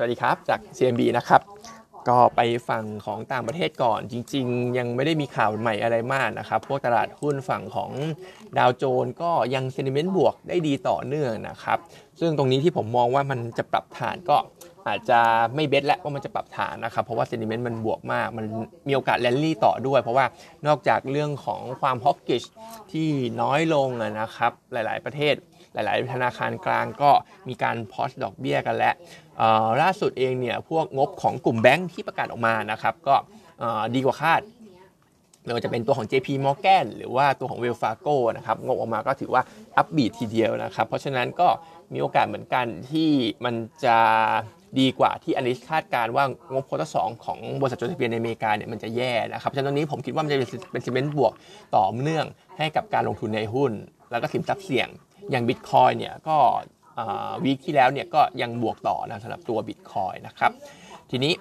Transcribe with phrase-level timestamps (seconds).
[0.00, 1.42] สวัสดีครับ จาก CMB นะครับ
[2.08, 7.90] ก็ไปฝั่งของต่างประเทศก่อน จริง ๆ ยังไม่ได้มีข่าวใหม่อะไรมากนะครับ พวกตลาดหุ้นฝั่งของ
[8.58, 11.78] ดาวโจนส์ก็ยัง sentiment บวกได้ดีต่อเนื่องนะครับ
[12.20, 14.36] ซึ่งตรงนี้ที่ผมมองว่ามันจะปรับฐานก็
[14.88, 15.20] อาจจะ
[15.54, 18.46] ไม่ bet แล้วว่ามันจะปรับฐานนะครับ เพราะว่า sentiment มันบวกมาก มัน
[18.88, 20.26] มีโอกาสแลนลี่ต่อด้วย เพราะว่า
[20.66, 22.42] นอกจากเรื่องของความ hawkish
[22.92, 23.08] ที่
[23.40, 25.34] น้อยลงนะครับ หลาย ๆ ประเทศ
[25.84, 27.10] หลาย ๆ ธนาคารกลางก็
[27.48, 28.94] มีการพอสดอกเบี้ยกันแล้ว
[29.82, 33.14] ล่าสุดเองเนี่ยพวกงบของกลุ่มแบงค์ที่ประกาศออกมานะครับก็
[33.94, 34.42] ดีกว่าคาด
[35.44, 39.42] ไม่ว่าจะเป็นตัวของ JP Morgan หรือว่าตัวของ Wells Fargo นะครับงบออกมาก็ถือว่า
[39.76, 41.48] อัพบีททีเดียวนะครับ เพราะฉะนั้นก็
[41.92, 43.10] มีโอกาสเหมือนกันที่
[43.44, 43.96] มันจะ
[44.80, 50.38] ดีกว่าที่อนิสคาดการว่างบโควตาสองของบริษัทจดทะเบียนในอเมริกาเนี่ยมันจะแย่นะครับ ฉะนั้นตรงนี้ผมคิดว่ามันจะ
[50.72, 51.32] เป็นซีเมนต์บวก
[51.76, 52.26] ต่อเนื่อง
[52.58, 53.72] ให้กับการลงทุนในหุ้น
[54.10, 54.88] แล้วก็สินทรัพย์เสี่ยง
[55.30, 56.36] อย่างบิตคอยเนี่ยก็
[57.44, 60.52] วีคที่แล้วเนี่ยก็ยังบวกต่อนะสำหรับตัวบิตคอยนะครับ
[61.10, 61.32] ทีนี้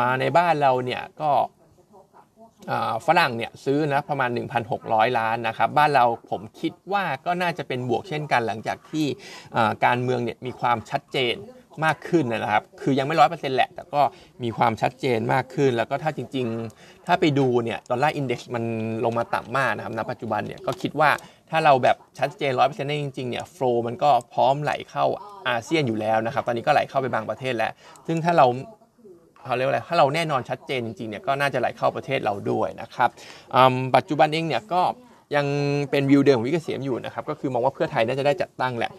[0.00, 1.30] มาในบ้านเราเนี่ยก็
[3.06, 4.30] ฝรั่งเนี่ยซื้อนะประมาณ
[4.74, 9.06] 1,600 ล้านนะครับ บ้านเราผมคิดว่าก็น่าจะเป็นบวกเช่นกันหลังจากที่
[9.84, 11.34] การเมืองเนี่ยมีความชัดเจน
[11.84, 14.02] มากขึ้นนะครับ คือยังไม่ร้อยเปอร์เซ็นต์แหละ แต่ก็
[14.42, 18.64] มีความชัดเจนมากขึ้น แล้วก็ถ้าจริง ๆ ถ้าไปดูเนี่ยดอลลาร์อินเด็กซ์มัน
[19.04, 21.10] ลงมาต่ำมากนะครับ ณ ปัจจุบันเนี่ยก็คิดว่า
[21.50, 25.04] ถ้าเราแบบชัดเจนร้อยเปอร์เซ็นต์ได้จริงๆเนี่ยโฟล์มันก็พร้อมไหลเข้า
[25.48, 27.72] อาเซียนอยู่แล้วนะครับ ตอนนี้ก็ไหลเข้าไปบางประเทศแล้ว
[28.06, 28.46] ซึ่งถ้าเรา
[29.44, 33.10] เขาเรียกว่าอะไรถ้าเราแน่นอนชัดเจนจริงๆเนี่ยก็น่าจะไหลเข้าประเทศเราด้วยนะครับ
[33.96, 34.82] ปัจจุบันเองเนี่ยก็
[35.36, 35.46] ยัง
[35.90, 38.90] เป็นวิวเดิมของวิกเกษมอยู่นะครับ ก็คือมองว่าเพื่อไทยน่าจะได้จัดตั้งแหละ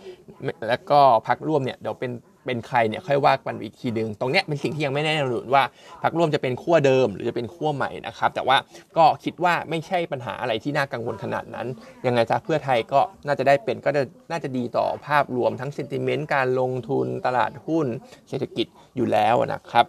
[0.68, 2.12] แล้วก็พักร่วมเนี่ยเดี๋ยวเป็น
[2.48, 5.64] เป็นใครเนี่ยค่อยว่ากันอีกทีหนึ่งตรงเนี้ยเป็นสิ่งที่ยังไม่แน่นอนว่า
[6.04, 8.58] พักร่วมจะเป็นขั้วเดิม หรือจะเป็นขั้วใหม่นะครับ แต่ว่า
[8.98, 11.68] ก็คิดว่าไม่ใช่ปัญหาอะไรที่น่ากังวลขนาดนั้น
[12.06, 17.88] ยังไงจะเพื่อไทยก็น่าจะได้เป็นก็จะน่าจะดีต่อภาพรวมทั้งเซนติเมนต์การลงทุนตลาดหุ้น
[18.30, 19.86] เศรษฐกิจอยู่แล้วนะครับ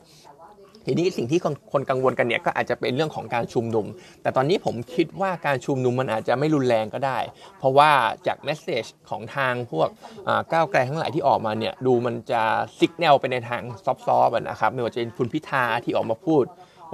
[0.87, 1.41] ทีนี้สิ่งที่
[1.73, 3.87] คนกังวลกันเนี่ยก็อาจจะเป็นเรื่องของการชุมนุม
[4.23, 7.19] แต่ตอนนี้ผมคิดว่าการชุมนุมมันอาจจะไม่รุนแรงก็ได้
[7.59, 7.91] เพราะว่า
[8.27, 9.88] จากเมสเซจของทางพวก
[10.53, 12.43] ก้าวไกลทั้งหลายที่ออกมาเนี่ยดูมันจะ
[12.78, 13.94] สิกแนวไปในทางซอ
[14.27, 16.44] ฟต์ๆนะครับไม่ว่าจะเป็นคุณพิธาที่ออกมาพูด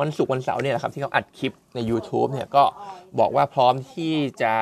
[0.01, 2.65] วันศุกร์วันเสาร์เนี่ยแหละครับที่เขาอัดคลิปใน YouTube เนี่ยก็
[3.19, 4.53] บอกว่าพร้อมที่จะ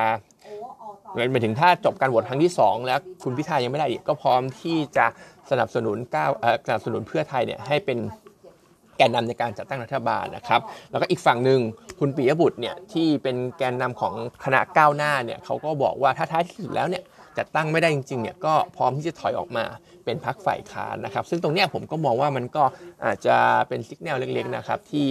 [1.31, 5.05] หมายถึงถ้าจบการโหวตครั้งที่ 2 แล้วคุณพิธายังไม่ได้อีกก็พร้อมที่จะ
[5.51, 6.31] สนับสนุนก้าว
[6.67, 7.97] สนับสนุนเพื่อไทยเนี่ยให้เป็น
[8.97, 10.61] แกนนำในการจัดตั้งรัฐบาลนะครับ
[10.91, 11.59] แล้วก็อีกฝั่งหนึ่ง
[11.99, 17.03] คุณปิยบุตรเนี่ยที่เป็นแกนนำของคณะก้าวหน้าเนี่ยเขาก็บอกว่าถ้าท้ายที่สุดแล้วเนี่ย
[17.37, 19.65] จัดตั้งไม่ได้จริงๆเนี่ยก็พร้อมที่จะถอยออกมา
[20.05, 22.63] เป็นพักฝ่ายค้านนะครับ ซึ่งตรงนี้ผมก็มองว่ามันก็
[23.05, 23.37] อาจจะ
[23.69, 25.07] เป็นสิกแนลเล็กๆนะครับที่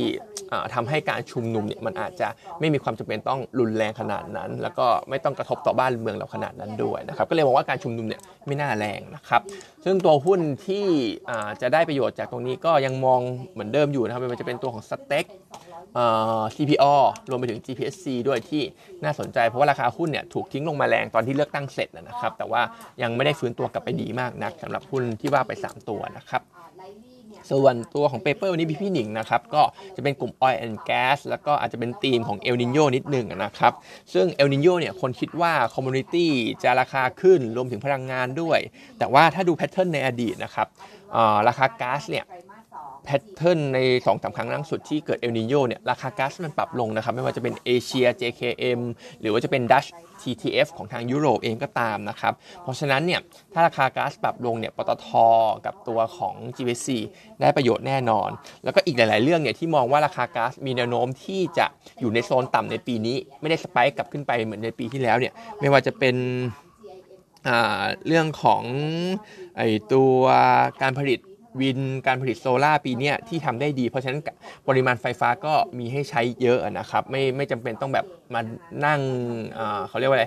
[0.75, 2.28] ทำให้การชุมนุมเนี่ยมันอาจจะ
[2.60, 9.41] ไม่มีความจำเป็นต้องรุนแรงขนาดนั้น แล้วก็ไม่ต้องกระทบต่อบ้านเมืองเราขนาดนั้นด้วยนะครับก็เลยมองว่าการชุมนุมเนี่ยไม่น่าแรงนะครับ
[9.84, 10.84] ซึ่งตัวหุ้นที่
[11.62, 13.21] จะได้ประโยชน์จากตรงนี้ก็ยังมอง
[13.53, 15.27] เหมือนเดิมอยู่นะครับมันจะเป็นตัวของสเต็ก
[16.54, 16.94] CPO
[17.31, 18.62] รวมไปถึง GPSC ด้วยที่
[19.04, 22.62] น่าสนใจเพราะว่าราคาหุ้นเนี่ยถูกทิ้งลงมาแรงตอนที่เลือกตั้งเสร็จนะครับแต่ว่า
[23.03, 26.43] ยังไม่ได้ฟื้นตัวกลับไปดีมากนักสำหรับหุ้นที่ว่าไป 3 ตัวนะครับ
[27.50, 29.62] ส่วนตัวของ paper วันนี้พี่พี่หนิงนะครับก็
[29.97, 33.72] จะเป็นกลุ่ม Oil and Gas แล้วก็อาจจะเป็นธีมของเอลนีโญนิดหนึ่งนะครับ
[34.15, 36.31] ซึ่งเอลนีโญเนี่ยคนคิดว่า commodity
[36.62, 38.59] จะราคาขึ้นรวมถึงพลังงานด้วย
[38.99, 40.67] แต่ว่าถ้าดู pattern ในอดีตนะครับ
[41.49, 42.25] ราคาก๊าซเนี่ย
[43.05, 48.81] แพทเทิร์นใน2อสาครั้งล่าสุดที่เกิดเอลนิโยเนี่ยราคาก๊าซมันปรับลงนะครับไม่ว่าจะเป็นเอเชีย JKM
[49.21, 49.87] หรือว่าจะเป็นดัช
[50.23, 52.33] TTF ของทางยุโรปเองก็ตามนะครับ
[52.63, 53.21] เพราะฉะนั้นเนี่ย
[53.53, 55.09] ถ้าราคาก๊าซปรับลงเนี่ยปตท
[55.67, 56.89] กับตัวของ GVC
[57.41, 58.31] ได้ประโยชน์แน่นอน
[58.65, 61.67] แล้วก็อีกหลาย ๆ เรื่องเนี่ยที่มองว่าราคาก๊าซมีแนวโน้มที่จะ
[62.01, 66.17] อยู่ในโซนต่ำในปีนี้ ไม่ได้สไปค์กลับขึ้นไปเหมือนในปีที่แล้วเนี่ยไม่ว่าจะเป็น
[68.07, 68.63] เรื่องของ
[69.57, 70.21] ไอตัว
[70.83, 71.19] การผลิต
[71.60, 74.21] wind การผลิตโซล่าปีนี้ที่ทำได้ดี เพราะฉะนั้น
[74.69, 78.41] ปริมาณไฟฟ้าก็มีให้ใช้เยอะนะครับไม่ไม่จำเป็นต้องแบบมา
[78.85, 79.01] นั่ง
[79.89, 80.27] เขาเรียกว่าอะไร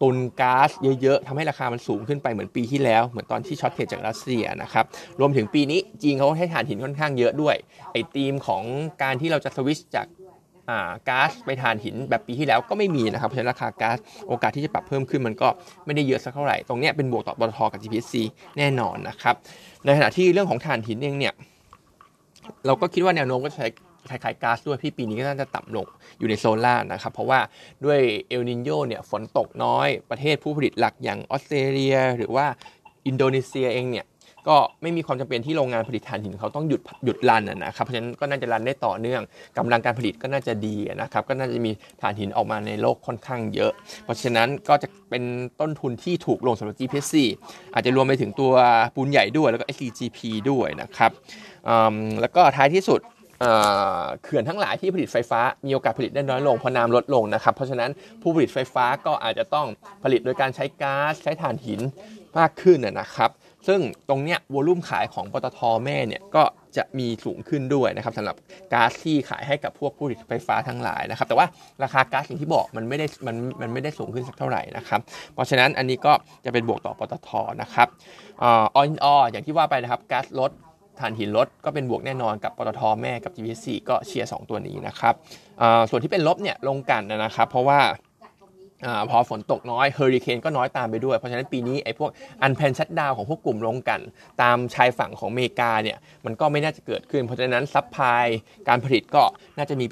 [0.00, 0.70] ตุนก๊าซ
[1.02, 4.84] เยอะๆทำให้ราคามันสูงขึ้นไปเหมือนปีที่แล้ว เหมือนตอนที่ shortage จากรัสเซียนะครับ
[5.20, 7.56] รวมถึงปีนี้จีนเขาใช้ถ่านหินค่อนข้างเยอะด้วย
[7.92, 8.62] ไอ้ธีมของ
[9.02, 10.06] การที่เราจะสวิชจาก
[11.08, 13.98] ก๊าซไปถ่านหินแบบปีที่แล้วก็ไม่มีนะครับเพราะฉะนั้นราคาก๊าซ
[14.28, 15.48] โอกาสที่จะปรับเพิ่มขึ้นมันก็
[15.84, 18.12] ไม่ได้เยอะสักเท่าไหร่ ตรงนี้เป็นบวกต่อปตทกับ GPC
[18.58, 19.34] แน่นอนนะครับ
[19.84, 21.34] ในขณะที่เรื่องของถ่านหินเองเนี่ย
[22.66, 23.66] เราก็คิดว่าแนวโน้มก็ใช้
[24.08, 25.86] คล้ายๆก๊าซด้วยพี่ปีนี้ก็น่าจะต่ำลง
[26.18, 27.40] อยู่ในโซนล่านะครับ เพราะว่า
[27.84, 32.46] ด้วยเอลนินโยเนี่ยฝนตกน้อยประเทศผู้ผลิตหลักอย่างออสเตรเลีย หรือว่า
[33.06, 34.06] อินโดนีเซียเองเนี่ย
[34.48, 39.22] ก็ไม่มีความจำเป็นที่โรงงานผลิตถ่านหินเขาต้องหยุดหยุดรันนะครับเพราะฉะนั้นก็น่าจะรันได้ต่อเนื่อง
[39.58, 41.70] กำลังการผลิตก็น่าจะดีนะครับก็น่าจะมี
[42.00, 43.72] ถ่านหินออกมาในโลกค่อนข้างเยอะ
[44.04, 45.22] เพราะฉะนั้นก็จะเป็น
[45.60, 47.14] ต้นทุนที่ถูกลงสำหรับ GPC
[47.74, 48.52] อาจจะรวมไปถึงตัว
[48.94, 50.18] ปูนใหญ่ด้วยแล้วก็ SCGP
[50.50, 51.10] ด้วยนะครับ
[52.20, 53.00] แล้วก็ท้ายที่สุด
[54.22, 57.90] เขื่อนทั้งหลายที่ผลิตไฟฟ้ามีโอกาสผลิตได้น้อยลงเพราะน้ำลดลงนะครับ เพราะฉะนั้น
[58.22, 59.66] ผู้ผลิตไฟฟ้าก็อาจจะต้อง
[60.04, 61.80] ผลิตโดยการใช้ก๊าซใช้ถ่านหิน
[62.38, 63.30] มากขึ้นนะครับ
[63.66, 66.42] ซึ่งตรงเนี้ยวอลุ่มขายของปตทแม่เนี่ยก็
[66.76, 68.36] จะมีสูงขึ้นด้วยนะครับสำหรับ
[68.72, 71.46] ก๊าซที่ขายให้กับพวกผู้ผลิตไฟฟ้าทั้งหลายนะครับแต่ว่า
[71.82, 75.00] ราคาก๊าซอย่างที่บอกมันไม่ได้มันมันไม่ได้สูงขึ้นสักเท่าไหร่นะครับ
[75.34, 76.12] เพราะฉะนั้นอันนี้ก็
[76.44, 77.30] จะเป็นบวกต่อปตท
[77.62, 77.88] นะครับ
[78.42, 78.44] อ
[78.76, 80.50] ออินออย่างที่ว่าไปนะครับก๊าซลด
[81.00, 85.14] ถ่านหินลดก็เป็นบวกแน่นอนกับปตทแม่กับ GPC ก็เชียร์2ตัวนี้นะครับ
[85.90, 87.78] ส่วนที่เป็นลบเนี่ยลงกันนะครับ เพราะว่า
[88.84, 92.10] อพอฝนตกน้อยเฮอริเคนก็น้อยตามไปด้วย เพราะฉะนั้นปีนี้ไอ้พวก
[92.42, 94.00] unplanned shutdown ของพวกกลุ่มโรงกลั่น
[94.42, 98.24] ตามชายฝั่งของอเมริกาเนี่ยมันก็ไม่น่าจะเกิดขึ้น เพราะฉะนั้น supply
[98.68, 99.22] การผลิตก็
[99.58, 99.84] น่าจะมี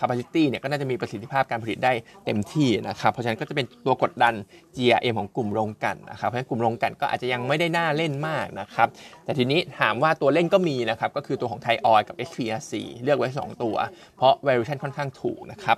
[0.00, 1.92] capacity เนี่ยก็น่าจะมีประสิทธิภาพการผลิตได้
[2.24, 4.34] เต็มที่นะครับเพราะฉะนั้นก็จะเป็นตัวกดดัน
[4.76, 8.88] GRM ของกลุ่มโรงกลั่นนะครับเพราะฉะนั้นกลุ่มโรงกลั่นก็อาจจะยังไม่ได้น่าเล่นมากนะครับ
[9.24, 12.72] แต่ทีนี้ถามว่าตัวเล่นก็มีนะครับก็คือตัวของไทยออยล์กับ SPRC
[13.02, 13.76] เลือกไว้ 2 ตัว
[14.16, 15.76] เพราะ valuation ค่อนข้างถูกนะครับ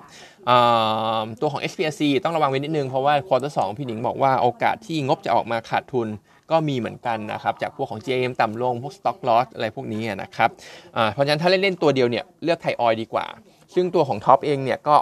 [1.40, 6.08] ตัวของ SPRC ต้องระวังไว้นิดนึงเพราะว่า quarter สองพี่หนิงบอกว่าโอกาสที่งบจะออกมาขาดทุน
[6.50, 10.50] ก็มีเหมือนกันนะครับ จากพวกของ GRM ต่ำลง พวก stock loss อะไรพวกนี้นะครับ
[11.12, 13.26] เพราะฉะนั้นถ้าเล่นๆตัวเดียวเนี่ยเลือกไทยออยล์ดีกว่า
[13.74, 14.96] ซึ่งตัวของท็อปเองเนี่ยก็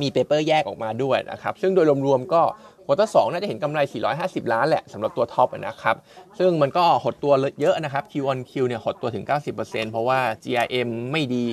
[0.00, 2.42] มี paper แยกออกมาด้วยนะครับ ซึ่งโดยรวมๆก็
[2.86, 3.80] quarter สองน่าจะเห็นกำไร
[4.16, 5.96] 450 ล้านแหละสำหรับตัวท็อปนะครับ
[6.38, 9.24] ซึ่งมันก็หดตัวเยอะนะครับ Q on Q เนี่ยหดตัวถึง
[9.58, 11.46] 90%เพราะว่า GRM ไม่ดี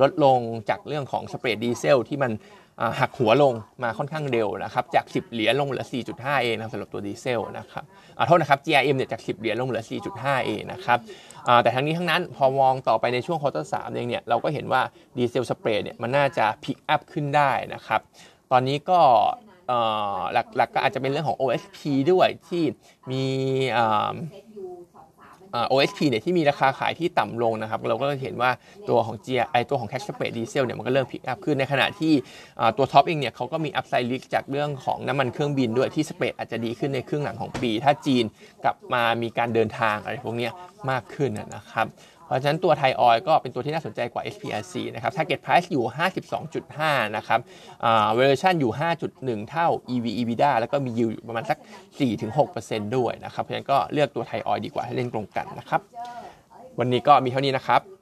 [0.00, 0.38] ลดลง
[0.68, 2.32] จากเรื่องของ spread ดีเซลที่มัน
[3.00, 5.84] หักหัวลงมาค่อนข้างเร็วนะครับจาก 10 เหรียญลงเหลือ
[6.14, 7.84] 4.5 เองนะสำหรับตัวดีเซลนะครับ
[8.26, 9.82] โทษนะครับ GRM เนี่ยจาก 10 เหรียญลงเหลือ
[10.14, 10.98] 4.5 เองนะครับ
[11.62, 14.82] แต่ทั้งนี้ทั้งนั้นพอมองต่อไปในช่วง quarter สามเองเนี่ยเราก็เห็นว่า
[15.16, 18.00] diesel spread เนี่ยมันน่าจะ pick up ขึ้นได้นะครับ
[18.52, 19.00] ตอนนี้ก็
[20.32, 21.78] หลักๆก็อาจจะเป็นเรื่องของ OSP
[22.12, 22.64] ด้วยที่
[23.10, 23.24] มี
[25.72, 28.50] OSP เนี่ยที่มีราคาขายที่ต่ำลงนะครับเราก็เห็นว่า
[28.88, 32.12] ตัวของ G ไอตัวของ Crack Spread Diesel เนี่ยมันก็เริ่ม pick up ขึ้นในขณะที่
[32.76, 38.24] ตัวท็อปเองเนี่ยเขาก็มี upside risk จากเรื่องของน้ำมันเครื่องบินด้วยที่ spread อาจจะดีขึ้นในครึ่งหลังของปี ถ้าจีน
[38.64, 40.50] กลับมามีการเดินทางอะไรพวกนี้
[40.90, 41.86] มากขึ้นนะครับ
[42.30, 45.84] เพราะฉะนั้นตัวไทยออยล์ก็เป็นตัวที่น่าสนใจกว่า SPRC นะครับ target price อยู่
[46.50, 47.40] 52.5 นะครับ
[47.84, 48.72] อ่า valuation อยู่
[49.10, 51.58] 5.1 เท่า EV EBITDA แล้วก็มี yield อยู่ประมาณสัก
[52.26, 55.80] 4-6%ด้วยนะครับ เพราะฉะนั้นก็เลือกตัวไทยออยดีกว่าให้เล่นตรงกันนะครับ
[56.78, 57.99] วันนี้ก็มีเท่านี้นะครับ